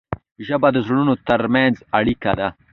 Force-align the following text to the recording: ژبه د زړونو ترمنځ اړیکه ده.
ژبه 0.45 0.69
د 0.75 0.77
زړونو 0.85 1.13
ترمنځ 1.27 1.75
اړیکه 1.99 2.31
ده. 2.39 2.47